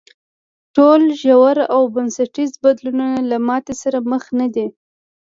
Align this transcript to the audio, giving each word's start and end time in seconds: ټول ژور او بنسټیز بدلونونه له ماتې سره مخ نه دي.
ټول 0.75 1.01
ژور 1.21 1.57
او 1.73 1.81
بنسټیز 1.95 2.51
بدلونونه 2.63 3.19
له 3.31 3.37
ماتې 3.47 3.73
سره 3.83 3.97
مخ 4.11 4.23
نه 4.39 4.47
دي. 4.55 4.67